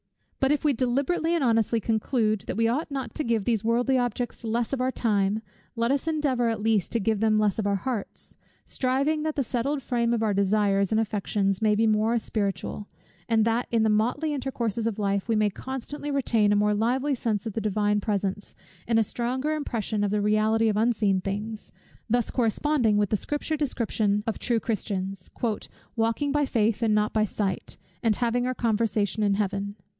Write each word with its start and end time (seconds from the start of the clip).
But 0.39 0.51
if 0.51 0.65
we 0.65 0.73
deliberately 0.73 1.35
and 1.35 1.43
honestly 1.43 1.79
conclude 1.79 2.45
that 2.47 2.57
we 2.57 2.67
ought 2.67 2.89
not 2.89 3.13
to 3.13 3.23
give 3.23 3.45
these 3.45 3.63
worldly 3.63 3.99
objects 3.99 4.43
less 4.43 4.73
of 4.73 4.81
our 4.81 4.91
time, 4.91 5.43
let 5.75 5.91
us 5.91 6.07
endeavour 6.07 6.49
at 6.49 6.63
least 6.63 6.91
to 6.93 6.99
give 6.99 7.19
them 7.19 7.37
less 7.37 7.59
of 7.59 7.67
our 7.67 7.75
hearts: 7.75 8.35
striving 8.65 9.21
that 9.21 9.35
the 9.35 9.43
settled 9.43 9.83
frame 9.83 10.11
of 10.11 10.23
our 10.23 10.33
desires 10.33 10.91
and 10.91 10.99
affections 10.99 11.61
may 11.61 11.75
be 11.75 11.85
more 11.85 12.17
spiritual; 12.17 12.87
and 13.29 13.45
that 13.45 13.67
in 13.69 13.83
the 13.83 13.91
motley 13.91 14.33
intercourses 14.33 14.87
of 14.87 14.97
life 14.97 15.29
we 15.29 15.35
may 15.35 15.51
constantly 15.51 16.09
retain 16.09 16.51
a 16.51 16.55
more 16.55 16.73
lively 16.73 17.13
sense 17.13 17.45
of 17.45 17.53
the 17.53 17.61
Divine 17.61 18.01
presence, 18.01 18.55
and 18.87 18.97
a 18.97 19.03
stronger 19.03 19.51
impression 19.53 20.03
of 20.03 20.09
the 20.09 20.21
reality 20.23 20.67
of 20.67 20.77
unseen 20.77 21.21
things; 21.21 21.71
thus 22.09 22.31
corresponding 22.31 22.97
with 22.97 23.11
the 23.11 23.15
Scripture 23.15 23.55
description 23.55 24.23
of 24.25 24.39
true 24.39 24.59
Christians, 24.59 25.29
"walking 25.95 26.31
by 26.31 26.47
faith 26.47 26.81
and 26.81 26.95
not 26.95 27.13
by 27.13 27.25
sight, 27.25 27.77
and 28.01 28.15
having 28.15 28.47
our 28.47 28.55
conversation 28.55 29.21
in 29.21 29.35
Heaven." 29.35 29.75